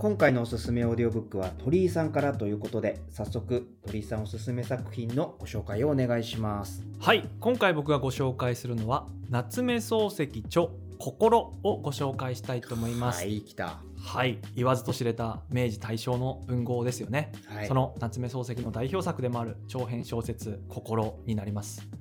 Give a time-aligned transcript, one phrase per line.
[0.00, 6.82] 今回のおすすめオーディオブックは鳥居さんからということで早速鳥居さんおすすめ作品のご紹介をお願いします。
[6.98, 7.28] はい。
[7.38, 10.68] 今回僕がご紹介するのは夏目漱石著
[10.98, 13.18] こころをご紹介したいと思います。
[13.18, 13.82] はい来た。
[13.98, 14.38] はい。
[14.56, 17.68] 言わずと知れた明治大正の文豪ですよね、はい。
[17.68, 21.80] その夏目漱石の代表作でもある長編小説こころになります。
[21.80, 21.99] はい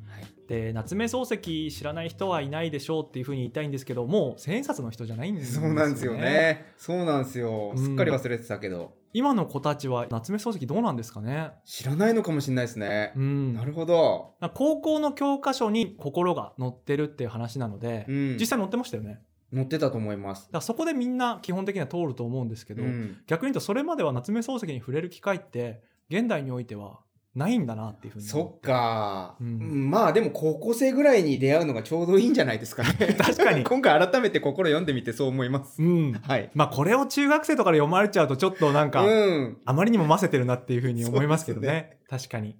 [0.49, 5.67] で夏目漱石知らない人はいないでしょうっていうふうに言いたいんですけどもう千円札の人じゃないんですよね。
[5.67, 6.73] そうなんですよね。
[6.75, 7.73] そうなんですよ。
[7.75, 7.85] うん。
[7.85, 11.52] すっかり忘れてたけど、今の子たちは夏目漱石どうなんですかね？
[11.66, 13.14] 知らないのかもしれないですね。
[13.16, 13.53] う、ん。
[13.53, 19.22] なるほど、高校の教科書に心が載ってるっていう話なので、うん、実際載ってましたよね。
[19.53, 20.45] 載ってたと思います。
[20.47, 23.17] だからそこでみんな基本的には通ると思うんですけど、うん。
[23.28, 27.02] 逆に言うとそれまでは夏目漱石に触れる機会って現代においては
[27.35, 29.47] ないんだなっていうふうにそっか、うん。
[29.47, 33.16] うんまあでも高校生ぐらいに出会うのがちょうどいいんじゃないですかね。
[33.17, 33.63] 確かに。
[33.66, 36.13] 今回改めて心読んでみてそう思います、うん。
[36.13, 36.50] はい。
[36.53, 39.57] まあこれを中学生とかで読まれちゃうとちょっとなんか、うん。
[39.63, 41.97] あまりにもませてるなっていうふうに思いますけどね。
[42.09, 42.55] そう確かに。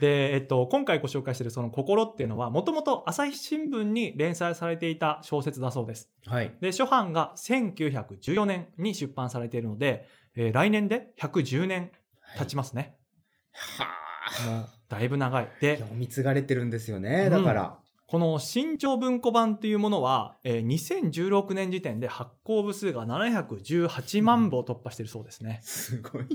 [0.00, 6.10] で、えっと、今回ご紹介しているその「心」っていうのはもともと朝日新聞に連載されていた小説だそうです。
[6.26, 6.52] はい。
[6.60, 11.90] で初版が1914年に出版されているので、えー来年で110年
[12.38, 12.96] 経ちますね。
[13.54, 13.88] は
[14.46, 15.48] あもうだいぶ長い。
[15.60, 25.60] で読み継がれてるんですよねだから、この新潮文庫版っていうものは、えー2016年時点で発行部数が718万部を突破しているそうですね。
[25.62, 26.26] すごい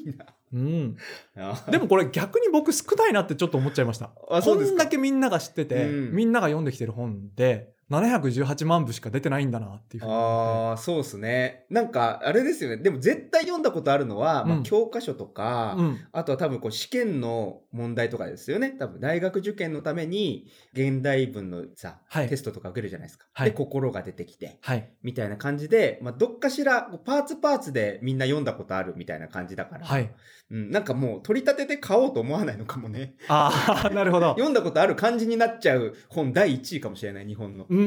[0.53, 0.97] うん。
[1.35, 4.08] なでもこれ逆に僕少ないなってちょっと思っちゃいました。
[4.08, 15.76] こあそうですかんだけみんなが知ってて、うんみんなが読んできてる本で718万部しか出てないんだなっていうああそうですねなんかあれですよねでも絶対読んだことあるのは、まあうん教科書とか。
[15.77, 16.00] うん。
[16.11, 24.89] あとは多分こう試験の問題とかですよね多分大学受験のために現代文のさ、はいテストとか受けるじゃないですか、はいで心が出てきてはい。
[25.02, 30.11] みたいな感じで、まあ、どっかしらパーツパーツでみんな読んだことあるみたいな感じだから、はい。
[30.52, 34.30] うん、なんかもう取り立てて買おうと思わないのかもねああ、なるほど。
[34.38, 37.78] 読んだことある感じになっちゃう本第1位かもしれない日本のうん。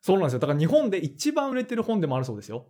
[0.00, 0.38] そうなんですよ。
[0.38, 2.66] だから日本で一番売れてる本でもあるそうですよ。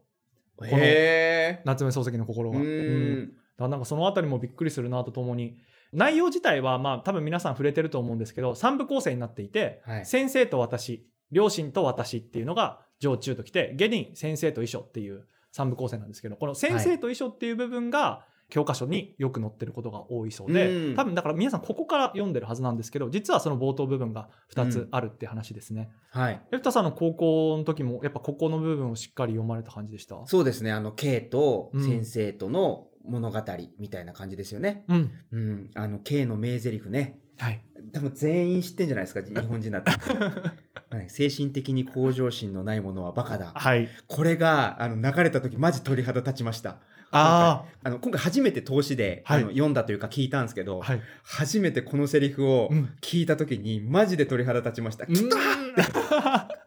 [0.60, 2.60] のへえ夏目漱石の心うが。
[2.60, 5.58] うんんだからなんかそのあたりもびっくりするなとともに
[5.92, 20.94] 内容自体はまあ多分皆さん触れてると思うんですけど3部構成になっていて、はい先生と私両親と私っていうのが上中ときて下に先生と遺書っていう3部構成なんですけどこの先生と遺書っていう部分が教科書によく載ってることが多いそうで、うん。
[20.96, 25.90] 多分だから皆さんここから読んでるはずなんですけど実はその冒頭部分が2つあるって話ですね。
[26.10, 26.42] はい。
[26.52, 30.16] エフタさんの高校の時もやっぱここの部分をしっかり読まれた感じでした？
[30.26, 30.72] そうですね。
[30.72, 33.42] あの K とうん先生との物語
[33.78, 35.10] みたいな感じですよね、うん。
[35.32, 37.18] うん、あの K の名台詞ね。
[37.38, 37.64] はい。
[37.92, 43.52] 多分全員知ってんじゃないですか 日本人だって、はい、精神的に向上心のないものはバカだ。
[43.54, 43.88] はい。
[44.06, 46.76] これがあの流れた時マジ鳥肌立ちました
[47.12, 49.42] ああの今回初めて投資で、はい。
[49.42, 50.86] あの読んだというか聞いたんですけど、あ。
[50.86, 51.02] はい。
[51.24, 52.94] 初めてこのセリフをうん。
[53.00, 55.36] 聞いた時にマジで鳥肌立ちました、きっと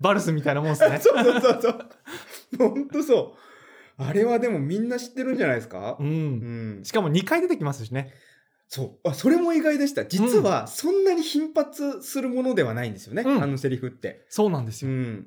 [0.00, 0.98] バルスみたいなもんですね。
[1.02, 1.88] そうそうそうそう。
[2.58, 3.36] 本当そ
[3.98, 4.02] う。
[4.02, 5.96] あれはでもみんな知ってるんじゃないですか？
[6.00, 6.02] う。
[6.02, 6.80] うん。
[6.80, 8.12] んしかも2回出てきますしね。
[8.66, 9.08] そう。
[9.08, 10.06] あそれも意外でした。
[10.06, 13.42] 実はそんなに頻発するものではないんですよね、うん。
[13.42, 14.24] あのセリフって。
[14.28, 14.90] そうなんですよ。
[14.90, 15.26] うん。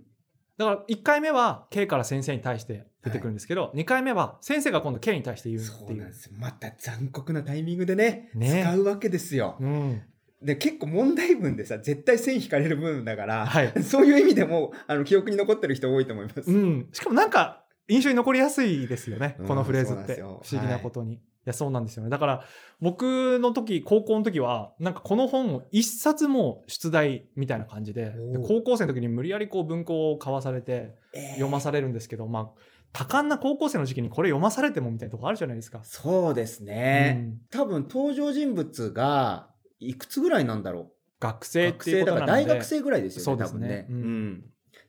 [0.57, 5.99] だから1回目は K から先生に対して出てくるんですけど、2回目は先生が今度 K に対して言うそっていう。
[5.99, 10.01] うなんですよまた残酷なタイミングでねね使うわけですようん。
[10.41, 16.89] で結構問題文でさ絶対線引かれる部分だから、はい そういう意味でもあの記憶に残ってる人多いと思います、うん。
[16.91, 19.35] しかもなんか印象に残りやすいですよね。
[19.39, 20.21] うんこのフレーズって。
[20.21, 21.15] 不思議なことに。
[21.15, 22.09] いや、そうなんですよね。
[22.09, 22.43] だから、
[22.79, 28.13] 僕の時、高校の時は、なんかこの本を一冊も出題みたいな感じで、
[28.47, 31.29] 高校生の時に無理やりこう文庫を買わされて、えー。
[31.33, 32.49] 読まされるんですけど、まあ、
[32.93, 35.81] 多感な高校生の時期にこれ読まされてもみたいなとこあるじゃないですか。
[35.83, 39.49] そうですね、多分登場人物が
[39.79, 43.57] いくつぐらいなんだろ学う生っていう学生だからことなので大学生ぐらいですよねそうですね。
[43.57, 43.95] 多分ね、うん。
[43.95, 44.43] うん。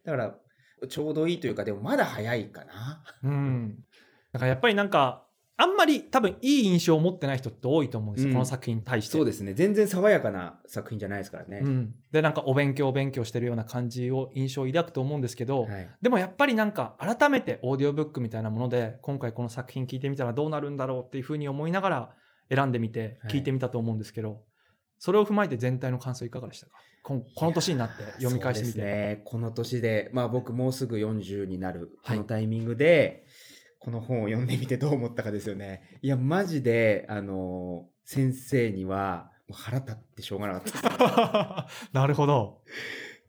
[0.04, 0.34] だから
[0.88, 3.02] ちょうどいいというかでもまだ早いかな。
[3.22, 3.78] うん。
[4.32, 5.23] だからやっぱりなんか
[5.56, 9.12] あんまり多分いい印象を持ってない人って多いと思うんですよ、うんこの作品に対して。
[9.12, 9.54] そうですね。
[9.54, 11.60] 全然爽やかな作品じゃないですからね。
[11.62, 15.88] うん、でなんかお勉強お勉強してるような感じを印象を抱くと思うんですけど、はい。
[16.02, 22.10] でもやっぱりなんか改めてオーディオブックみたいなもので今回この作品聞いてみたらどうなるんだろうっていうふうに思いながら
[22.52, 24.42] 選んでみてはい聞いてみたと思うんですけど、
[24.98, 26.72] それを踏まえて全体の感想いかがでしたか？
[27.04, 28.80] この年になって読み返してみて。
[28.80, 29.22] ね。
[29.26, 33.23] この年で、まあ僕もうすぐ40になる、こはいのタイミングで、
[33.84, 35.98] この本を読んでみてどう思ったかですよね。
[36.00, 41.68] いや、マジで、あの、先生には、もう腹立ってしょうがなかった。
[41.92, 42.62] なるほど。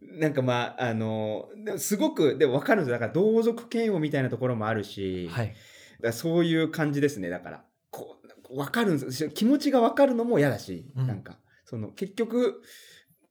[0.02, 2.94] なんかまあ、あの、すごく、でも分かるんですよ。
[2.94, 5.54] だから同族嫌悪みたいなところもあるし、はい。
[6.02, 7.30] だそういう感じですね。
[7.30, 9.30] だから、こう、分かるんですよ。
[9.32, 12.62] 気持ちが分かるのも嫌だし、うんなんか、その、結局、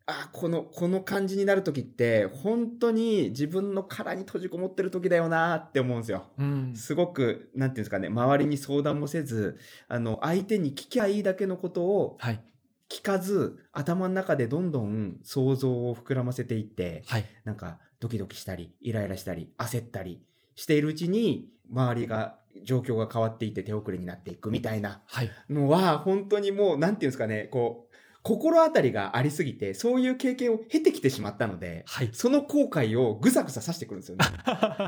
[0.06, 6.26] あ、この、この感じになる時って、本当に自分の殻に閉じこもってる時だよなって思うんですよ。
[6.38, 6.74] うん。
[6.76, 9.58] すごく、なんていうんですかね、周りに相談もせず、
[9.88, 12.40] あの、相手に聞きゃいいだけのことをはい。
[12.90, 17.24] 聞かず、頭の中でどんどん想像を膨らませていって、はい。
[17.44, 20.20] なんかドキドキしたり、イライラしたり、焦ったり
[20.54, 25.30] しているうちに、周りが、状況が変わっていって手遅れになっていくみたいなはい。
[25.50, 27.83] のは、本当にもう、なんていうんですかね、こう、
[28.24, 32.10] 心当たりがありすぎて、そういう経験を経てきてしまったので、はい。
[32.12, 34.24] その後悔をぐさぐささしてくるんですよね。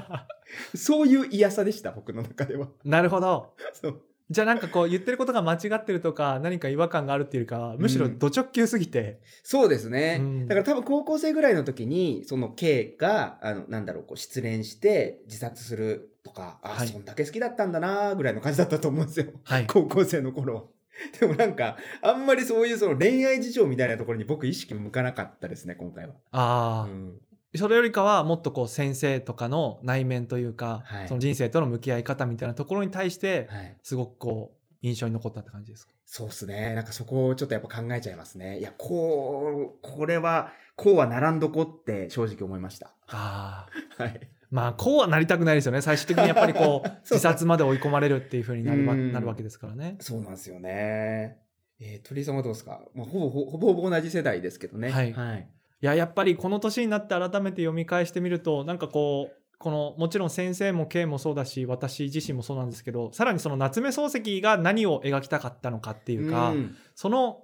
[0.74, 2.68] そういう嫌さでした、僕の中では。
[2.82, 3.52] なるほど。
[3.74, 10.16] そうじゃあなんかこう言ってることが間違ってるとか何か違和感があるっていうかはむしろド直球すぎて、そうですね。
[10.20, 19.26] うんだから多分高校生ぐらいの時に、その K が、あの、なんだろう、こう失恋して自殺するとか、あ、はいそんだけ好きだったんだなぐらいの感じだったと思うんですよ。
[19.44, 19.66] はい。
[19.68, 20.62] 高校生の頃は。
[21.20, 26.14] でもなんか、あんまりそういうその恋愛事情みたいなところに僕意識向かなかったですね、今回は。
[26.32, 27.20] ああ、うん
[27.54, 33.76] それよりかはもっとこう先生とかの内面というか、はいその人生との向き合い方みたいなところに対してはい。
[33.82, 35.92] すごくこう印象に残ったって感じですか？
[36.04, 36.74] そうっすね。
[36.74, 38.58] なんかそこをちょっとやっぱ考えちゃいますね。
[38.58, 42.88] いや、こう、これは、こうはならんどこって正直思いました。
[43.08, 43.66] あ
[43.98, 44.20] あ はい。
[44.50, 49.96] まあこうはなりたくないですよね最終的にやっぱりこう 自殺まで追い込まれるっていうふうになるなるわけですからね。
[50.00, 51.38] そうなんですよね。
[51.78, 54.90] えー、鳥居さんはどうですか、まあ、ほぼほぼほぼ同じ世代ですけどね。
[54.90, 55.48] はいはい。
[55.82, 67.42] いややっぱりこの年になって改めて読み返してみるとなんかこうこのもちろん先生も K もそうだし私自身もそうなんですけどさらにその夏目漱石が何を描きたかったのかっていうか、んその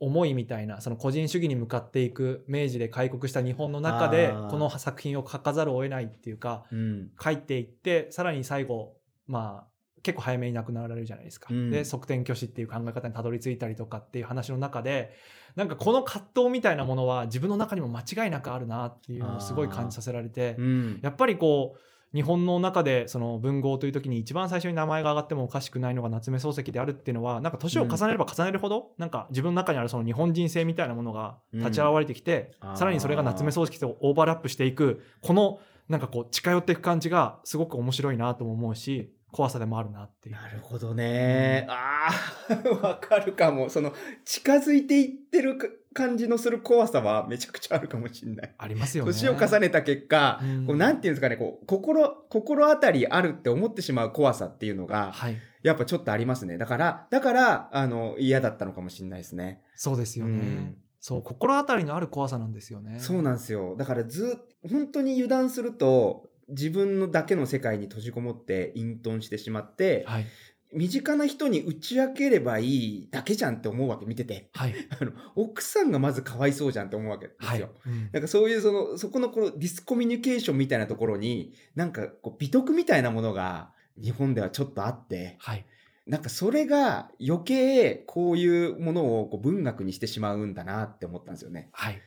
[0.00, 7.10] 思いみたいなその個人主義に向かっていく明治で開国した日本の中でこの作品を書かざるを得ないっていうかうん。
[7.20, 8.96] 書いていってさらに最後
[9.26, 9.68] まあ
[10.02, 11.48] 結構早めに亡くなられるじゃないですか。
[11.50, 15.12] うんで側転挙死っていう考え方にたどり着いたりとかっていう話の中で
[15.56, 21.00] なんかこの葛藤みたいなものは自分の中にも間違いなくあるなっていうのをすごい感じさせられてうん。
[21.02, 21.78] やっぱりこう
[22.14, 32.76] 日本の中でその文豪という時に一番最初に名前が挙がってもおかしくないのが夏目漱石であるっていうのはなんか年を重ねれば重ねるほど、なんか自分の中にあるその日本人性みたいなものが立ち現れてきて、うん。
[32.76, 40.34] さらにそれが夏目漱石とオーバーラップしていくこのなんかこう近寄っていく感じがすごく面白いなとも思うし怖さでもあるなっていう。
[40.36, 41.66] なるほどね。
[41.68, 42.10] あ
[42.48, 43.68] あ、 わかるかも。
[43.68, 43.92] その、
[44.24, 48.54] 近づいていってるか感じのする怖さはめちゃくちゃあるかもしれない。
[48.56, 49.12] ありますよね。
[49.12, 56.56] 年を重ねた結果、うんこうなんていうんですかね、こう、心、心当たりあるって思ってしまう怖さっていうのが、はい、やっぱちょっとありますね。
[56.56, 59.62] だから、だから、あの、嫌だったのかもしれないですね。
[59.74, 60.32] そうですよね。
[60.32, 62.98] うんそう心当たりのある怖さなんですよね。
[62.98, 63.76] そうなんですよ。
[63.78, 70.26] だからずっ本当に油断すると、自分のだけの世界に閉じこもって隠遁してしまって、はい
[70.72, 74.50] 身近な人に打ち明ければいいだけじゃんって思うわけ、見てて。
[74.52, 77.70] はい あの、奥さんがまずかわいそうじゃんって思うわけですはいよ。
[77.86, 85.64] うんなんかそういうその、そこのこのディスコミュニケーションみたいなところに、なんかこう美徳みたいなものが日本ではちょっとあって、はい
[86.06, 91.68] なんかそれが余計こういうものをこう文学にしてしまうんだなって思ったんですよね。
[91.72, 92.00] はい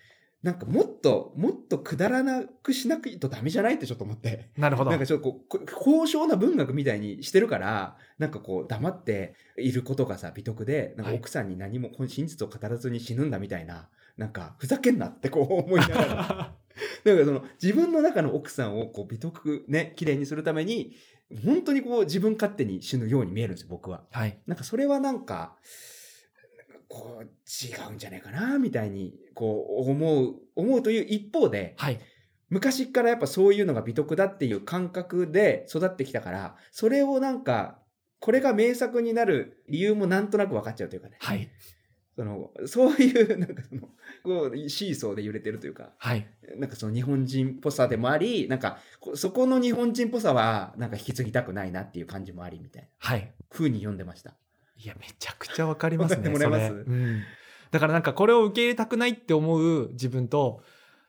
[0.43, 4.49] なんかもっと、もっとくだらなくしなくとダメじゃないってちょっと思って。
[4.57, 16.55] なるほどなんかちょっとこう、こ高尚な文学みたいにしてるから、なんかこう黙っていることがさ、美徳で、なんかはい奥さんに何も真実を語らずに死ぬんだみたいな、なんかふざけんなってこう思いながら。
[17.05, 20.95] なんかその自分の中の奥さんをこう美徳ね、綺麗にするために、
[21.45, 24.05] 本当にこう自分勝手に死ぬように見えるんですよ、僕は。
[24.09, 25.55] はいなんかそれはなんか、
[26.91, 31.99] こう違うんじゃないかな、みたいに、こう思う、思うという一方で、はい
[32.49, 37.79] 昔からやっぱそういうのが美徳だっていう感覚で育ってきたから、それをなんか、
[38.19, 41.15] これが名作になる理由もなんとなく分かっちゃうというかね。
[41.21, 41.49] はい
[42.13, 43.87] そのそういうなんかその
[44.21, 46.27] こうシーソーで揺れてるというかはい。
[46.57, 53.33] なんかその日本人っぽさでもありなんかこそこの日本人っぽさはなんか引き継ぎたくないなっていう感じもありみたいなはい。
[53.49, 54.35] 風に読んでました。
[54.83, 56.29] いや、めちゃくちゃわかりますね。
[56.31, 57.21] もらえますそれうん。
[57.71, 60.61] だからなんかこれを受け入れたくないって思う自分と、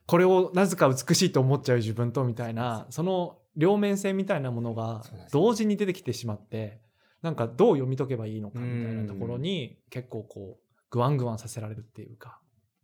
[0.07, 5.03] これをなぜか美しいと思っちゃう自分とみたいな、その両面性みたいなものが
[5.33, 6.81] 同時に出てきてしまって、
[7.23, 12.41] なんかどう読み解けばいいのかみたいなところに結構こう、グワングワンさせられるっていうか。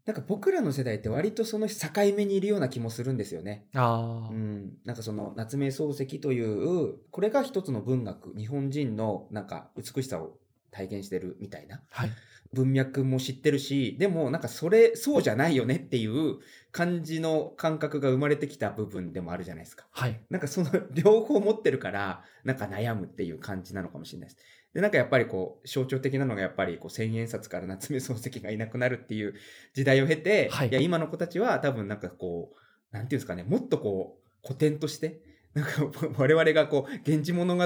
[0.07, 1.75] なんか僕らの世代って割とその境
[2.17, 3.67] 目にいるような気もするんですよね。
[3.75, 10.39] ああ、うん、なんかその夏目漱石というこれが一つの文学日本人のなんか美しさを
[10.79, 12.11] 体現してるみたいなはい。
[12.55, 16.39] 文脈も知ってるしでもなんかそれそうじゃないよねっていう
[16.73, 19.87] 感じの感覚が生まれてきた部分でもあるじゃないですか。
[19.91, 20.19] はい。
[20.31, 24.43] なんかその両方持ってるからなんか悩むっていう感じなのかもしれないです。
[24.73, 29.35] でなんかやっぱりこう象徴的なのがやっぱりこう千円札から夏目漱石がいなくなるっていう
[29.75, 35.21] 時代を経て、はいや今の子たちは多分なんかこうなんていうんですかねもっとこう古典として
[35.55, 37.65] なんか 我々がこう「源氏物語」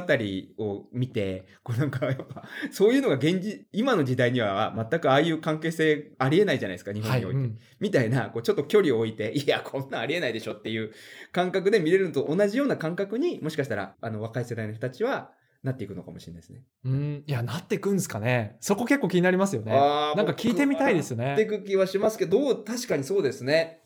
[0.58, 7.20] を見てこうなんかやっぱそういうのが現実今の時代には全くああいう関係性ありえないじゃないですか日本はい。
[7.20, 7.38] において。
[7.40, 10.92] うんみたいな、こうちょっと距離を置いて、いや、こんなんありえないでしょっていう
[11.32, 15.32] 感覚で見れるのと同じような感覚にもしかしたら、あの、若い世代の人たちは
[15.64, 16.62] なっていくのかもしれないですね。
[16.84, 17.24] うん。
[17.26, 18.56] いや、なってくんですかね。
[18.60, 19.72] そこ結構気になりますよね。
[19.72, 23.80] なんか聞いてみたいですねなっていく気はしますけど、確かにそうですね。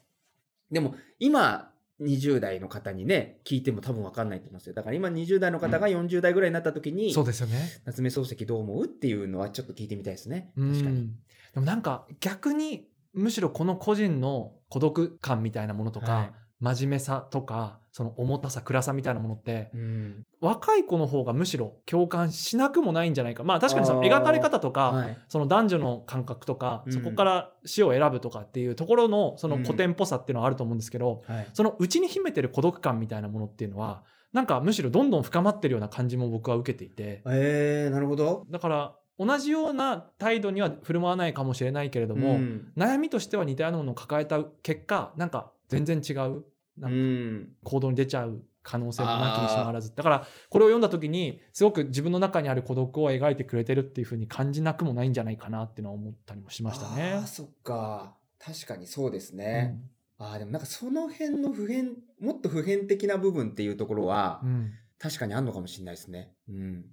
[0.70, 4.74] でも、今、20代の方にね、聞いても多分わかんないと思うんですよ。
[4.74, 7.80] だから今20代の方が40代ぐらいになった時に、そうですよね。
[7.84, 10.52] 夏目漱石どう思うっていうのはちょっと聞いてみたいですね。
[10.56, 11.10] うん確かに。
[11.54, 20.22] でもなんか逆にむしろこの個人の孤独感みたいなものとか、はい真面目さとかその重たさ暗さみたいなものってうん。
[20.40, 25.18] 若い子の方がむしろ共感しなくもないんじゃないかまあ確かにその描かれ方とか、はい。
[25.28, 31.48] その男女の感覚とか、うんそこから死を選ぶとかっていうところのその古典っぽさっていうのはあると思うんですけど、はい。
[31.52, 38.46] その内に秘めてる孤独感みたいなものっていうのはなんかむしろどんどん深まってるような感じも僕は受けていてえー、なるほど。
[38.50, 46.44] だから同じような態度には振る舞わないかもしれないけれども、ん悩みとしては似たようなものを抱えた結果なんか全然違う
[46.78, 47.48] なんかうん。
[47.64, 57.26] 行動に出ちゃう可能性もなきにしもあらずだからこれを読んだ時にすごく自分の中にある孤独を描いてくれてるっていうふうに感じなくもないんじゃないかなっていうのは思ったりもしましたねああ、。
[57.26, 58.16] そっか。
[58.38, 59.78] 確かにそうですね。
[60.18, 66.32] ああ、でもなんかその辺の普遍、もっと普遍的な部分っていうところは、うんうん確かにあんのかもしれないですね。
[66.48, 66.86] うん。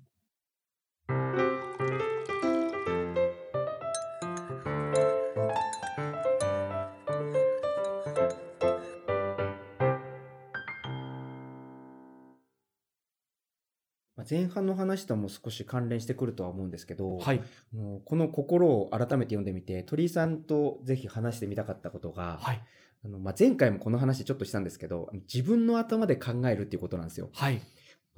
[14.33, 22.61] 前半の話とも少し関連してくるとは思うんですけど、はいもうこの心を改めて読んでみて、鳥居さんとぜひ話してみたかったことが、はい
[23.05, 27.29] あのまあ、前回もこの話ちょっとしたんですけど、自分の頭で考えるっていうことなんですよ。
[27.33, 27.61] はい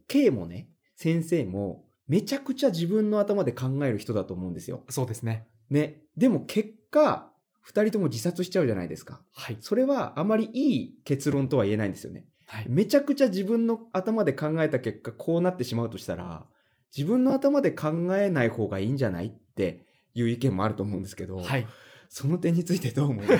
[0.07, 4.83] K もね、先生も、めちゃくちゃ自分の頭で考える人だと思うんですよ。
[4.89, 6.03] そうですねね。
[6.15, 7.31] でも結果、
[7.61, 9.21] 二人とも自殺しちゃうじゃないですか。
[9.33, 12.25] はいそれはあまりいい結論とは言えないんですよね。
[12.55, 12.65] はい。
[12.69, 16.45] めちゃくちゃ自分の頭で考えた結果、こうなってしまうとしたら、
[16.95, 19.81] 自分の頭で考えない方がいいんじゃないって
[20.13, 21.67] いう意見もあると思うんですけど、はい
[22.17, 23.37] その点についてどう思いま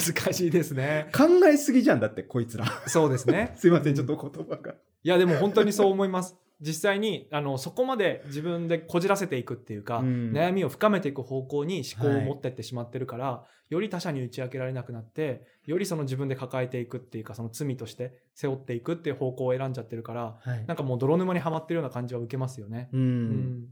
[0.00, 0.10] す？
[0.12, 1.06] 難しいですね。
[1.14, 2.66] 考えすぎじゃんだって、こいつら。
[2.88, 3.52] そうですね。
[3.56, 4.72] すいません、ちょっと言葉が。
[5.04, 6.36] いやでも本当にそう思います。
[6.60, 10.32] 実際にあのそこまで自分でこじらせていくっていうか、うん。
[10.32, 20.64] 悩みを深めていく方向に思考をはい持ってってしまってるから、より他者に打ち明けられなくなってよりその自分で抱えていくっていうかその罪として背負っていくっていう方向を選んじゃってるからはい。
[20.66, 22.88] なんかもう泥沼にはまってるような感じは受けますよね。
[22.92, 23.00] うん。
[23.00, 23.66] うん。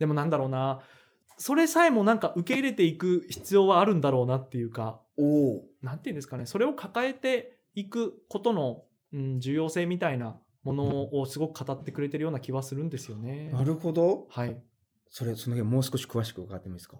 [0.00, 0.80] でもなんだろうな
[1.38, 5.64] それさえもなんか受け入れていく必要はあるんだろうなっていうかおお。
[5.82, 13.50] なんていうんですかねそれを抱えていくことの、うん、重要性みたいなものをすごく語ってくれてるような気はするんですよね。
[13.52, 14.26] なるほど。
[14.30, 14.60] はい。
[15.08, 16.98] それ、その辺もう少し詳しく伺ってもいいですか？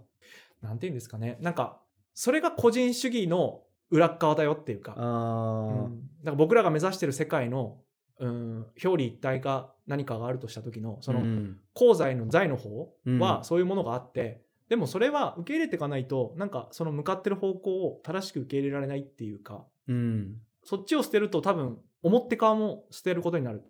[0.63, 1.81] なんていうんですかねなんか
[2.15, 7.79] それが個人主義の裏っ側だよっていうか,、あうーん、だから僕らが目指してる世界の、
[8.19, 20.37] うん、表裏一体が何かがあるとした時のそのうん功罪の罪の方うんはそういうものがあって、でもそれは受け入れていかないとなんかその向かってる方向を正しく受け入れられないっていうかうん。
[20.63, 23.63] そっちを捨てると多分思って側も捨てることになる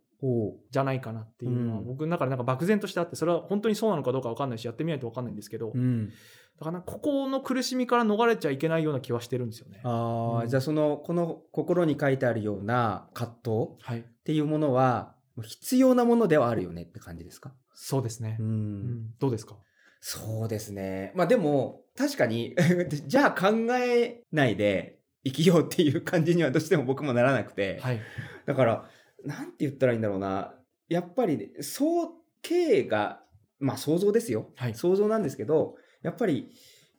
[0.70, 6.10] じゃないかなっていうのは、うん僕の中でなんか漠然としてあってそれは本当にそうなのかどうか分かんないしやってみないと分かんないんですけど、うん。
[6.58, 9.80] だからここの苦しみから逃れちゃいけないような気はしてるんですよね。
[9.84, 17.54] ああ、うんじゃあその、この心に書いてあるような葛藤はい、っていうものは、必要なものではあるよねって感じですか？
[17.74, 18.42] そうですね、う。
[18.42, 19.14] うんん。
[19.18, 19.56] どうですか？
[20.00, 21.12] そうですね。
[21.16, 22.54] まあでも、確かに、
[23.06, 27.78] じゃあ考えないで生きようっていう感じにはどうしても僕もならなくて。
[27.80, 28.00] はい。
[28.46, 28.90] だから、
[29.24, 30.54] なんて言ったらいいんだろうな。
[30.88, 33.24] やっぱり、想経が、
[33.58, 34.52] まあ想像ですよ。
[34.54, 36.52] はい想像なんですけど、やっぱり、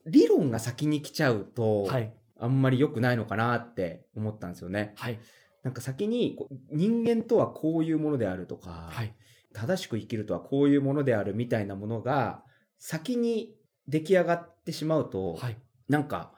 [0.05, 2.13] 理論が先に来ちゃうと、はい。
[2.41, 4.93] あんまり良くないのかなって思ったんですよね。
[4.95, 5.19] はい。
[5.63, 6.37] なんか先に
[6.71, 9.13] 人間とはこういうものであるとか、はい。
[9.53, 12.43] 正しく生きるとはこういうものであるみたいなものが
[12.77, 13.55] 先に
[13.87, 15.57] 出来上がってしまうと、はい。
[15.87, 16.33] なんか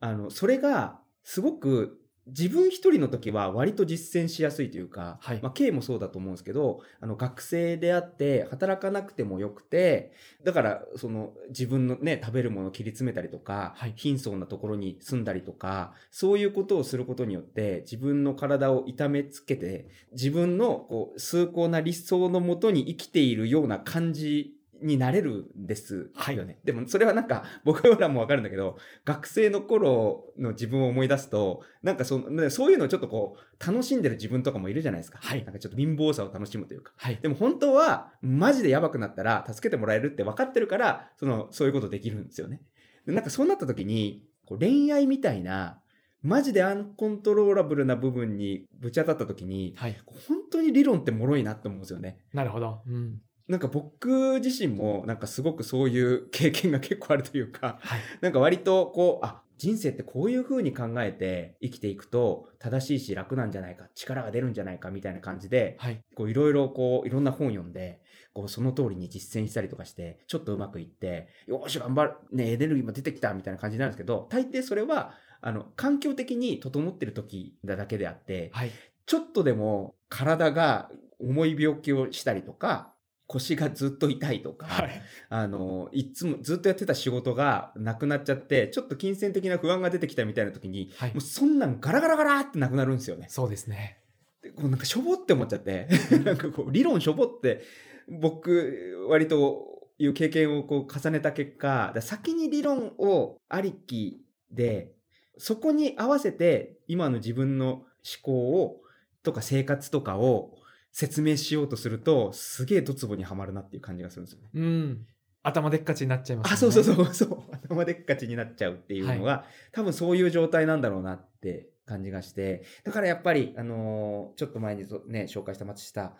[0.00, 5.40] あのそれがすごく自分一人の時は割と実践しやすいというか、はい。
[5.42, 10.12] まあ、K もそうだと思うんですけどあの学生であって働かなくてもよくて
[10.42, 13.92] だからその自分のね食べるものを切り詰めたりとか、はい。
[13.96, 24.53] 貧相なところに住んだりとかそういうことをすることによって自分の体を痛めつけて自分のこう崇高な理想のもとに生きているような感じ
[24.84, 26.60] になれるんですよね。
[26.62, 35.18] でもそれはなんか 僕らもわかるんだけど学生の頃の自分を思い出すとなんかそのねそういうのをちょっとこう楽しんでる自分とかもいるじゃないですか。
[35.22, 36.92] はいなんかちょっと貧乏さを楽しむというか。
[36.96, 37.16] はい。
[37.16, 42.60] でも本当はマジでやばくなったら助けてもらえるって分かってるからそのそういうことできるんですよね。
[43.06, 45.80] でなんかそうなった時にこう恋愛みたいな
[46.22, 49.96] マジでアンコントローラブルな部分にぶち当たった時にはい。
[50.06, 52.18] 本当に理論って脆いなって思うんですよね。
[52.32, 52.82] なるほど。
[52.86, 53.20] うん。
[53.48, 58.00] なんか僕自身もなんかすごくそういう経験が結構あるというかはい。
[58.20, 66.00] なんか割とこうあ人生ってこういう風に考えて生きていくと正しいし楽なんじゃないか力が出るんじゃないかみたいな感じではい。
[66.14, 68.00] こういろいろこういろんな本読んで
[68.32, 78.70] こうその通りに実践したりとかしてちょっとうまくいってよーし頑張るねエネルギーも出てきたみたいな感じになるんですけど大抵それはあの環境的に整ってる時なだけであってはい。
[79.06, 82.93] ちょっとでも体が重い病気をしたりとか
[83.26, 85.02] 腰がずっと痛いとか、はい。
[85.28, 91.20] あのいつもずっとやってた仕事がなくなっちゃってちょっと金銭的な不安が出てきたみたいな時にはいもう。
[91.20, 93.26] そんなんガラガラガラってなくなるんですよね。
[93.28, 93.98] そうですね。
[94.42, 95.88] でこうなんかしょぼって思っちゃって
[96.24, 97.62] なんかこう理論しょぼって
[98.08, 104.92] 僕割という経験をこう重ねた結果先に理論をありきで
[105.38, 107.86] そこに合わせて今の自分の思
[108.22, 108.80] 考を
[109.22, 110.54] とか生活とかを
[110.94, 114.48] 説明しようとするとすげえドツボにはまるなっていう感じがするんですよね。
[114.54, 115.06] うん。
[115.42, 116.54] 頭でっかちになっちゃいます、ね。
[116.54, 126.14] あそうそうそうそう頭でっかちになっちゃうっていうのが、多分そういう状態なんだろうなって感じがしてだからやっぱり、あのーちょっと前にそね紹介した松下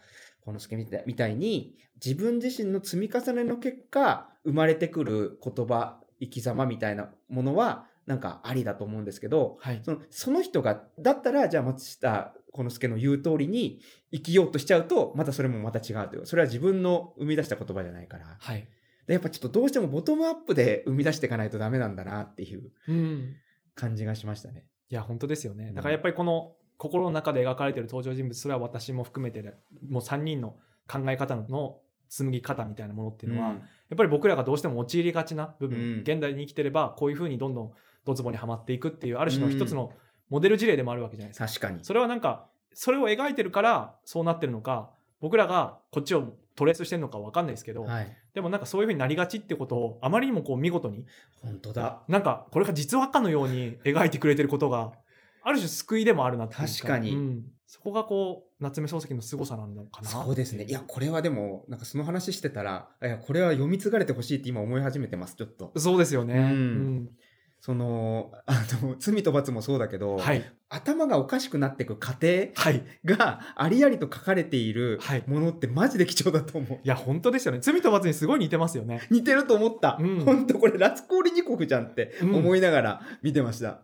[0.44, 9.80] 幸之助みたいみたいに自分自身の積み重ねの結果生まれてくる言葉生き様みたいなものはなんかありだと思うんですけどはい。
[9.84, 13.80] そのその人がだったらじゃあ松下幸之助の言う通りに
[14.12, 18.36] 生きようとしちゃうとまたそれもまた違うというそれは自分の生み出した言葉じゃないから。
[18.38, 18.68] はい。
[19.06, 23.34] でやっぱちょっとどうしてもボトムアップで生み出していかないとダメなんだなっていううん。
[23.74, 24.64] 感じがしましたね。
[24.88, 25.72] いや、本当ですよねう。
[25.72, 29.54] んだからやっぱりこの心の中で描かれている登場人物、それは私も含めてで、
[29.88, 30.56] もう3人の
[30.88, 33.60] 考え方の紡ぎ方みたいなものっていうのは、やっ
[33.96, 37.72] ぱり僕らがどうしても陥りがちな部分、うん現代に生きてればこういうふうにどんどん
[38.04, 39.92] ドツボにはまっていくっていうある種の一つの
[40.28, 41.46] モデル事例でもあるわけじゃないですか。
[41.46, 41.84] 確かに。
[41.84, 48.16] それはなんかそれを描いてるからそうなってるのか僕らがこっちをトレースしてるのか分かんないですけど、はい。
[48.34, 51.04] でもなんかそういうふうになりがちってことをあまりにもこう見事に
[51.42, 52.02] 本当だ。
[52.08, 54.92] なんかこれが実話かのように描いてくれてることが
[55.42, 60.62] ある種救いでもあるなっていう確かにうんそこがこう夏目漱石の凄さなんだかなそうですね。
[60.64, 65.72] いや、これはでも、なんかその話してたら、いや、これは読み継がれてほしいって今思い始めてます、ちょっと。
[65.76, 67.08] そうですよね、うん
[67.64, 70.44] その、 あの、罪と罰もそうだけど、うんはい。
[70.68, 72.84] 頭がおかしくなっていく過程はい。
[73.06, 75.24] がありありと書かれているはい。
[75.26, 76.78] ものってマジで貴重だと思う。
[76.84, 77.60] いや本当ですよね。
[77.62, 79.00] 罪と罰にすごい似てますよね。
[79.10, 79.96] 似てると思った。
[79.98, 80.20] うん。
[80.26, 82.34] 本当これ、ラツコーリニコフじゃんってうん。
[82.34, 83.80] 思いながら見てました。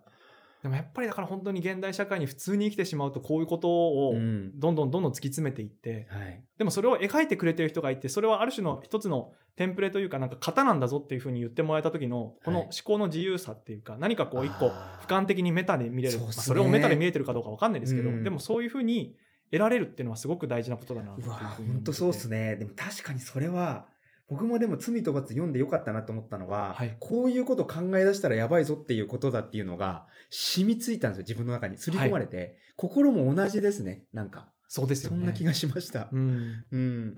[0.63, 4.59] でもやっぱりだから本当に現代社会に普通に生きてしまうとこういうことをうん。
[4.59, 6.43] どんどんどんどん突き詰めていって、はい。
[6.59, 18.25] でもそれを描いてくれてる人がいてそれはある種の一つのテンプレというかなんか型なんだぞっていうふうに言ってもらえた時のこのはい思考の自由さっていうか何かこう一個俯瞰的にメタで見れるそれをメタで見えてるかどうかわかんないですけど、うん。
[18.25, 19.17] でもそういうふうに
[19.51, 22.57] 得られるっていうのはすごく大事なことだな本当そうっすね。
[22.57, 23.87] でも確かにそれは、
[24.31, 31.77] 僕もでも罪と罰読んでよかったなと思ったのは、はいこういうこと考え出したらやばいぞっていうことだっていうのが染みついたんですよ、自分の中に。
[31.77, 32.57] 刷り込まれて。
[32.77, 34.49] 心も同じですね、なんか。
[34.69, 36.09] そうですよねそんな気がしました。
[36.13, 37.15] うんうん。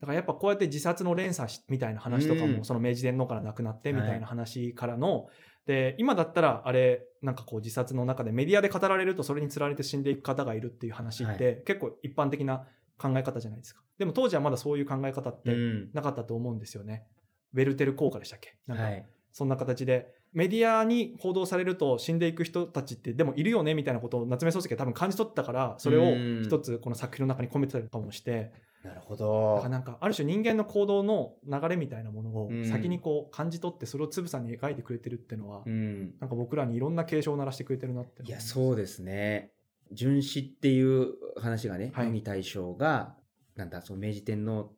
[0.00, 5.28] だからやっぱこうやって自殺の連鎖しみたいな話とかも、うんその明治天皇から亡くなってみたはいいな話からの、
[5.66, 12.66] で今だったらあれなんかこう自殺の中でメディアで語られるとそれにつられて死んでいく方がいるっていう話って、結構一般的な
[12.98, 15.90] 考え方じゃないですかでも当時はまだそういう考え方ってうん。
[15.92, 17.06] なかったと思うんですよね、
[17.52, 18.56] ウェルテル効果でしたっけ？
[18.66, 19.06] なんかはい。
[19.32, 28.52] そんな形でメディアに報道されると死んでいく人たちってでもいるよねみたいなことを夏目漱石は多分感じ取ったからそれうんを一つこの作品の中に込めてたりとかもして
[28.84, 29.68] なるほだどから。
[29.70, 36.14] なんかある種人間の行動の流れみたいなものをうん先にこう感じ取ってそれをつぶさに描いてくれてるっていうのはうん。
[36.20, 39.50] なんか僕らにいろんな警鐘を鳴らしてくれてるなっていや、そうですね。
[39.92, 42.06] 殉死っていう話がね、はい。
[42.06, 43.16] 乃木大将が、
[43.56, 44.74] なんだ、その明治天皇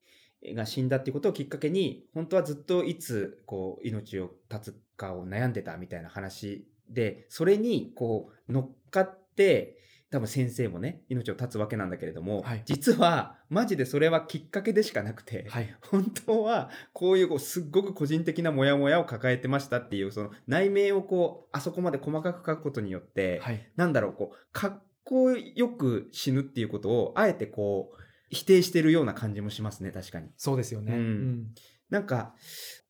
[0.54, 9.78] が死んだっていうことをきっかけに、本当はずっといつ、こう、命を絶つかを悩んでたみたいな話で、それに、こう、乗っかって、
[10.10, 12.62] 多分先生もね、命を絶つわけなんだけれども、はい。
[12.64, 15.76] 実は、マジでそれはきっかけでしかなくて、はい。
[15.82, 23.68] 本当はこういうこうすっごく個人的なモヤモヤを抱えてましたっていうその内面をこうあそこまで細かく書くことによって、はい。
[23.76, 30.28] なんだろうこうかっこよく死ぬっていうことをあえてこう否定してるような感じもしますね確かに。
[30.36, 30.98] そうですよね、うん。
[30.98, 31.46] うん。
[31.90, 32.34] なんか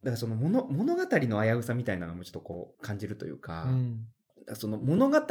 [0.03, 4.07] だからその物物語の危うさみたいなのもちょっとこう感じるというか,、うん。
[4.55, 5.23] その物語っ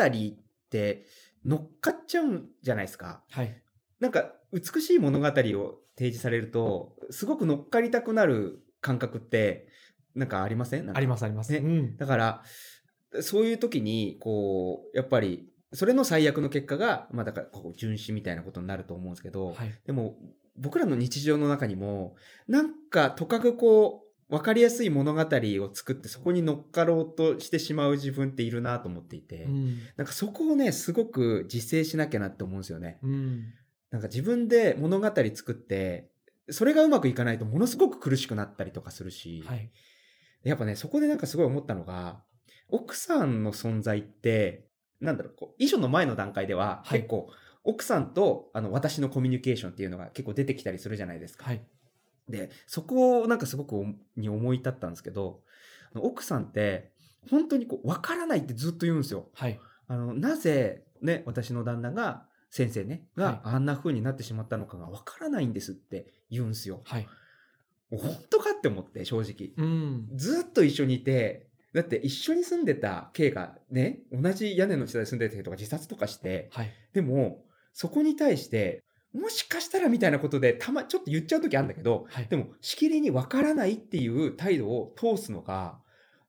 [0.69, 1.05] て
[1.43, 3.23] 乗っかっちゃうんじゃないですか。
[3.31, 3.61] はい。
[3.99, 9.67] なんか美しい物語を提示されるとすごく乗っかりたくなる感覚って
[10.13, 10.95] なんかありません？
[10.95, 11.59] ありますすあります、ね。
[11.59, 11.97] うん。
[11.97, 12.43] だから
[13.21, 19.73] そういう時にこうやっぱりそれの最悪の結果がまあだからこう殉死みたいなことになると思うんですけど、はい。
[19.85, 20.17] でも
[20.57, 22.15] 僕らの日常の中にも
[22.47, 29.79] なんかとかくこう分かりやすい物語を作ってそこに乗っかろうとしてしまう自分っているなと思っていて、うん。
[29.97, 32.97] なんかそこをねすごく自制しなきゃなって思うんですよね。
[33.03, 33.53] うん。
[33.91, 36.09] なんか自分で物語作って、
[36.49, 39.71] それがうまくいかないとものすごく苦しくなったりとかするし、はい。
[40.43, 42.21] やっぱね、そこでなんかすごい思ったのが、
[42.69, 44.67] 奥さんの存在って、
[45.01, 47.29] なんだろう、こう、遺書の前の段階では、はい結構、
[47.63, 51.45] 奥さんとあの私のコミュニケーションっていうのが結構出てきたりするじゃないですか。
[51.45, 51.61] はい
[52.29, 55.41] で、そこをなんかすごくおに思い立ったんですけど、
[55.95, 56.91] 奥さんって、
[57.29, 59.29] 本当にこう、わからないってずっと言うんですよ。
[59.33, 66.81] はいあの、なぜ、ね、私の旦那が、先生ね、があんな風になってしまったのかがわからないんですって言うんですよ。
[66.85, 67.07] はい
[67.91, 69.53] 本当かって思って、正直。
[69.57, 78.81] うんずっと一緒にいて、だって一緒に住んでた K がね、同じ屋根の下で住んでた人とか自殺とかして、はいでも、そこに対して、
[79.13, 85.77] もしかしたらみたいなことで、たま、ちょっと言っちゃう時あるんだけど、はいでも、しきりにわからないっていう態度を通すのが、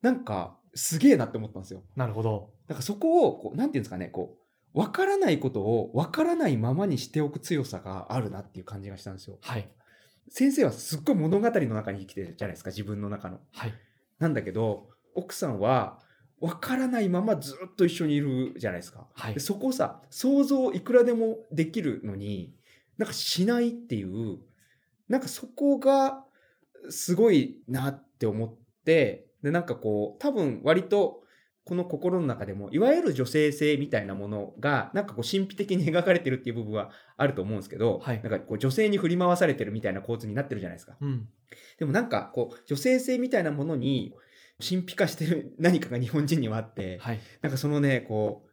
[0.02, 1.84] なんか、すげえなって思ったんですよ。
[1.94, 4.36] なるほどだからそこを、こう、なんていうんですかね、こ
[4.74, 9.38] う、わからないことをわからないままにしておく強さがあるなっていう感じがしたんですよ。
[9.40, 9.68] はい
[10.28, 13.38] 先生はすっごい物語の中に生きてるじゃないですか、自分の中の。
[13.52, 13.74] はい
[14.18, 15.98] なんだけど、奥さんは、
[16.40, 19.06] わからないままずっと一緒にいるじゃないですか。
[19.14, 22.54] はいでそこをさ、想像いくらでもできるのに、
[22.98, 24.38] なんかしないっていう、
[25.08, 26.24] なんかそこが
[26.90, 31.22] すごいなって思って、で、なんかこう、多分割と、
[31.64, 40.96] この心の中でも、いわゆる女性性みたいなものが、なんかこう神秘的に描かれてるっていう部分はあると思うんですけど、はいなんかこう女性に振り回されてるみたいな構図になってるじゃないですか。
[41.00, 41.28] うん
[41.78, 44.14] でもなんかこう女性性みたいなものに
[44.60, 47.20] 神秘化してる何かが日本人にはあって、はい。
[47.42, 48.44] なんかそのね、こ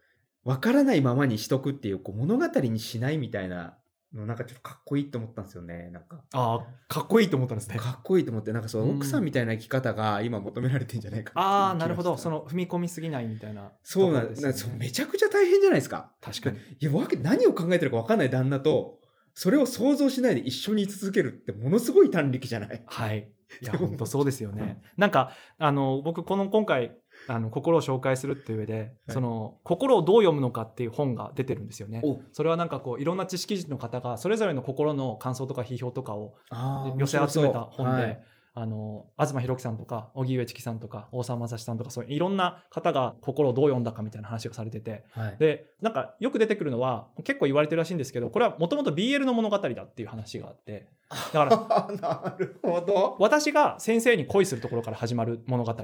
[0.45, 3.77] う、わからないままにしとくっていう、こう物語にしないみたいな
[4.13, 5.89] の、なんかちょっとかっこいいと思ったんですよね。
[5.91, 7.77] なんか、ああかっこいいと思ったんですね。
[7.77, 12.17] かっこいいと思って、なんかそう、うん奥さんみたいな生き方が今求められてんじゃないかああなるほど。
[12.17, 13.71] そその踏み込みすぎないみたいな。
[13.83, 14.53] そうなんですね。
[14.53, 16.11] そうめちゃくちゃ大変じゃないですか。
[16.21, 16.57] 確かに。
[16.57, 18.99] いや、わけ、何を考えてるかわかんない旦那と、
[19.33, 22.83] それを想像しないで一緒に居続けるってものすごい短力じゃない。
[22.85, 23.31] はい。
[23.61, 24.81] いや、本当そうですよね。
[24.97, 28.91] なんか、あの、僕、この今回、あの、心を紹介するっていう上で、はい。
[29.09, 32.01] その、心をどう読むのかっていう本が出てるんですよね。
[32.03, 32.19] お。
[32.31, 38.23] それはなんかこう、いろんな知識人の方が、それぞれの心の感想とか批評とかをあ寄せ集めた本で、はい
[38.55, 45.37] あの、東博樹さんとか、荻上チキさんとか、大沢正史さんとか、そういういろんな方が心をどう読んだかみたいな話をされてて、はい。
[45.39, 50.87] で、なんかよく出てくるのは、結構言われてるらしいんですけど、これはもともと BL の物語だっていう話があって、
[51.33, 53.15] だから、 なるほど。
[53.19, 55.83] 私が先生に恋するところから始まる物語だ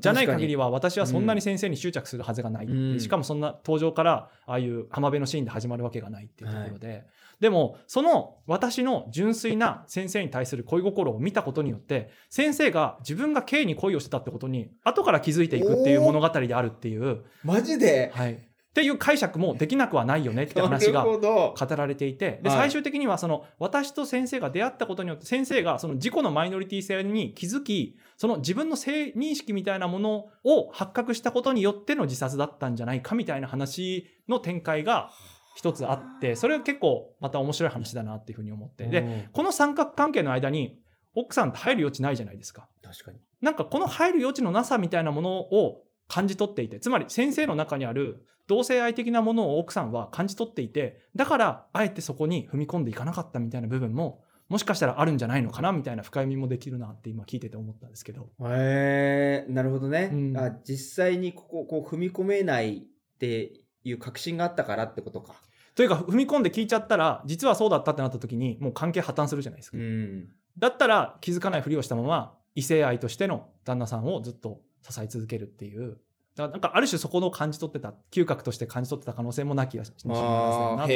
[0.00, 0.66] じゃない限りは。
[0.66, 2.94] は私はそんなに先生に執着するはずがない、う。
[2.96, 3.00] ん。
[3.00, 7.06] しかもそんな登場からああいう浜辺のシーンで始まるわけがないっていうところで、
[7.40, 18.10] でもその私の純粋な先生に対する恋心を見たことによって先生が自分が K に恋をしてたってことに後から気づいていくっていう物語であるっていう、マジで？
[18.14, 18.38] はい、っ
[18.74, 21.04] ていう解釈もできなくはないよねって話が。
[21.04, 22.58] 語られていてではい。
[22.58, 35.10] 最終的にはその私と先生が出会ったことによって先生がその自己のマイノリティ性に気づきその自分の性認識みたいなものを発覚したことによっての自殺だったんじゃないかみたいな話の展開が
[35.58, 40.78] 一つあってそれは結構また面白い話だなっていうふうに思ってでこの三角関係の間に
[41.16, 42.68] 奥さんって入る余地ないじゃないですか。
[42.80, 43.18] 確かに。
[43.42, 58.30] なんかこの入る余地のなさみたいなものを感じ取っていてつまり先生の中にある同性愛的なものを奥さんは感じ取っていてだからあえてそこに踏み込んでいかなかったみたいな部分ももしかしたらあるんじゃないのかなみたいな深読みもできるなって今聞いてて思ったんですけど。
[58.42, 60.10] へえなるほどね。
[60.12, 62.80] うんあ実際にこここう踏み込めないっ
[63.18, 63.52] て
[63.84, 65.34] いう確信があったからってことか。
[65.78, 69.78] というか踏み込んで聞いちゃったら実はそうだったってなった時にもう関係破綻するじゃないですか。
[69.78, 70.28] うん。
[70.58, 75.98] だったら気づかないふりをしたまま異性愛としての旦那さんをずっと支え続けるっていう
[76.34, 80.88] だからなんかある種そこの感じ取ってた嗅覚として感じ取ってた可能性もなきがしないなとか。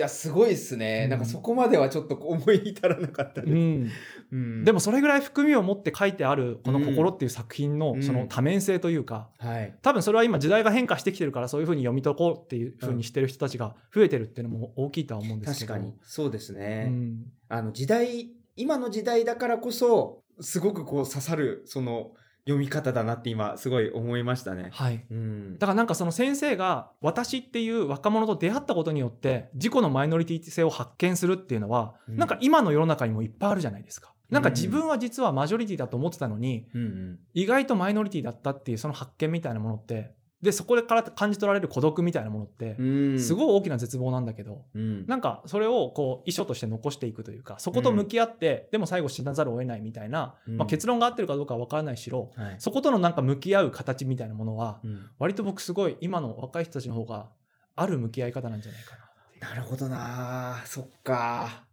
[0.00, 1.10] やすごいっすね、うん。
[1.10, 3.52] なんかそこまではちょっと思い至らなかったです。
[3.52, 3.90] うん、
[4.32, 4.64] うん。
[4.64, 7.78] でもそれぐらい含みを持って書いてあるこの「心」っていう作品うん。
[7.78, 9.74] のその多面性というかはい。
[9.82, 15.74] 多分それは今時代が変化してきてるからそういうふうに読み解こうっていうふうにしてる人たちが増えてるっていうのも大きいとは思うんですけど。
[15.74, 15.94] 確かに。
[16.02, 16.86] そうですね。
[16.88, 17.32] うん。
[17.48, 22.12] あの時代今の時代だからこそすごくこう刺さるその
[22.44, 24.70] 読み方だなって今すごい思いましたね。
[24.72, 25.58] はいうん。
[25.58, 34.12] だからなんかその先生が私っていう若者と出会ったことによって自己のマイノリティ性を発見するっていうのは、うんなんか今の世の中にもいっぱいあるじゃないですか。
[34.30, 37.18] なんかうん自分は実はマジョリティだと思ってたのにうんうん。
[37.34, 42.82] 意外とマイノリティだったっていうその発見みたいなものってでそこから感じ取られる孤独みたいなものってう
[43.14, 45.06] んすごい大きな絶望なんだけど、うん。
[45.06, 52.56] なんかそれをこう遺書として残していくというかそこと向き合って、でも最後死なざるを得ないみたいな、うんまあ、結論が合ってるかどうかは分からないしろはい。
[52.58, 57.28] そことのなんか向き合う形みたいなものはうん割と僕すごい今の若い人たちの方が
[57.76, 59.48] ある向き合い方なんじゃないかな。
[59.50, 61.64] なるほどなそっか。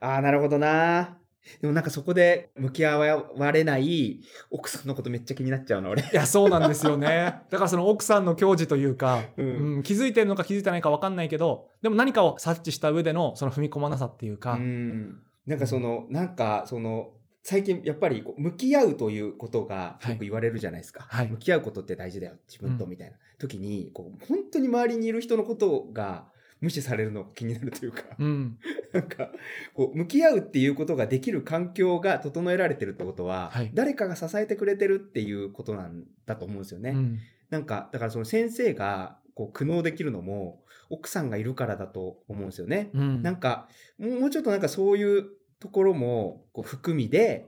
[0.00, 1.18] ああ、なるほどな
[1.60, 4.20] でもなんかそこで向き合われない
[4.50, 6.02] 奥さんのことめっちゃ気になっちゃうな、俺。
[6.02, 7.40] いやそうなんですよね。
[7.50, 9.46] だからその奥さんの矜持というか、うん。
[9.46, 15.20] うん気づいてるのか気づいてないか分かんないけどでも何かを察知した上でのその踏み込まなさっていうか、うん。
[15.46, 21.06] なんかその、なんかその、最近やっぱりこう向き合うということがよく言われるじゃないですか。
[21.08, 21.28] はい。
[21.28, 22.90] 向き合うことって大事だよ、自分とうん。
[22.90, 23.16] みたいな。
[23.38, 26.26] 時に、こう本当に周りにいる人のことが
[26.60, 28.58] 無視されるのが気になるというか、うん。
[28.92, 29.30] なんか
[29.74, 33.70] こう向き合うっていうことができる環境が整えられてるってことは、はい。
[33.74, 36.90] 誰かが支えてくれてるっていうことなんだと思うんですよね。
[36.90, 37.18] うん。
[37.50, 42.90] なんかだからその先生がこう苦悩できるのも奥さんがいるからだと思うんですよね。
[42.92, 43.22] うん。
[43.22, 43.68] なんか
[43.98, 45.26] もうちょっとなんかそういう
[45.60, 47.46] ところもこう含みで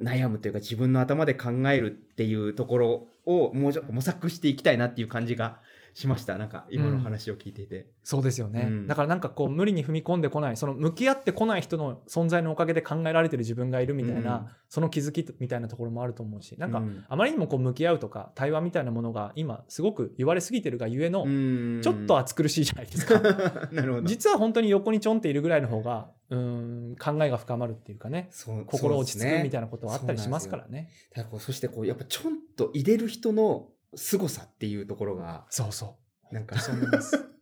[0.00, 5.60] 悩むというか自分の頭で考えるっていうところをもうちょっと模索していきたいなっていう感じが
[5.94, 6.38] しました。
[6.38, 7.86] なんか今の話を聞いていて。
[8.02, 8.86] そうですよね、うん。
[8.86, 14.46] だからなんかこう無理に踏み込んでこないその向き合ってこない人の存在のおかげで考えられてる自分がいるみたいな、うん。
[14.68, 21.80] その気づきみたいなところもあると思うしなんかうんあまりにもこう向き合うとか対話みたいなものが今すごく言われすぎてるがゆえの、うん。
[21.82, 23.20] ちょっと暑苦しいじゃないですか。
[23.72, 24.06] なるほど。
[24.06, 29.62] 実は本当に横にちょんっているぐらいの方がうん考えが深まるっていうかねそう心落ち着くみたいな。
[29.62, 30.90] なことはあったりしますからね。
[31.10, 35.96] だからこうそしてこうやっぱちょんと入れる人の凄さっていうところがそうそ
[36.30, 36.34] う。
[36.34, 37.18] なんかそう思います。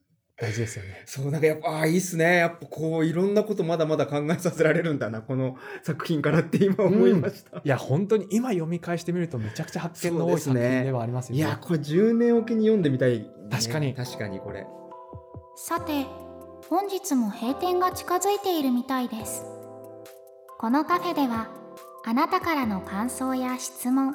[0.40, 1.02] 大事ですよね。
[1.04, 2.38] そうなんかやっぱああいいっすね。
[2.38, 11.38] やっぱこういろんなことまだまだ考えさせられるんだなこの作品からって今思いました、いや本当に今読み返してみるとめちゃくちゃ発見の多い作品ではありますよね。
[11.38, 13.26] いやこれ10年おきに読んでみたい、ね。
[13.50, 13.94] 確かに。
[13.94, 14.66] 確かにこれ。
[15.56, 16.06] さて
[16.70, 19.44] 本日も閉店が近づいているみたいです。
[20.58, 21.48] このカフェでは
[22.06, 24.14] あなたからの感想や質問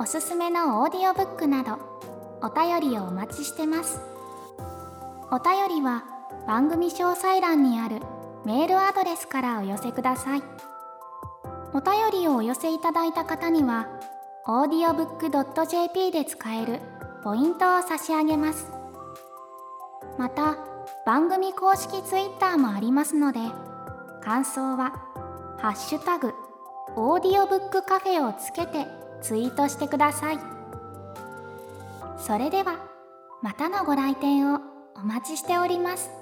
[0.00, 1.78] おすすめのオーディオブックなど
[2.40, 4.00] お便りをお待ちしてます。
[5.30, 6.04] お便りは
[6.46, 8.00] 番組詳細欄にある
[8.46, 10.42] メールアドレスからお寄せください。
[11.74, 13.88] お便りをお寄せいただいた方には
[14.46, 16.80] audiobook.jp で使える
[17.22, 18.72] ポイントを差し上げます。
[20.16, 20.56] また
[21.04, 23.40] 番組公式 Twitter もありますので
[24.22, 24.94] 感想は
[25.60, 26.32] 「ハッシュタグ
[26.96, 28.86] オーディオブックカフェ」をつけて
[29.22, 30.38] ツイートしてください。
[32.18, 32.76] それでは
[33.42, 34.60] またのご来店を
[34.94, 36.19] お待ちしております。